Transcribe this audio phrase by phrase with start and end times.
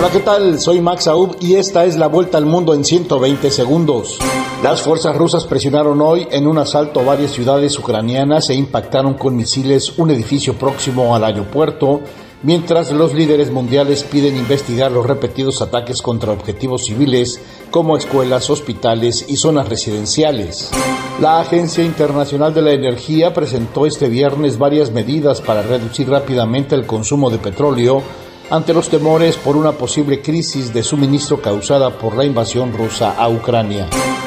[0.00, 0.58] Hola, ¿qué tal?
[0.58, 4.18] Soy Max Aub y esta es la vuelta al mundo en 120 segundos.
[4.62, 9.36] Las fuerzas rusas presionaron hoy en un asalto a varias ciudades ucranianas e impactaron con
[9.36, 12.00] misiles un edificio próximo al aeropuerto,
[12.42, 17.38] mientras los líderes mundiales piden investigar los repetidos ataques contra objetivos civiles
[17.70, 20.70] como escuelas, hospitales y zonas residenciales.
[21.20, 26.86] La Agencia Internacional de la Energía presentó este viernes varias medidas para reducir rápidamente el
[26.86, 28.02] consumo de petróleo
[28.50, 33.28] ante los temores por una posible crisis de suministro causada por la invasión rusa a
[33.28, 33.86] Ucrania.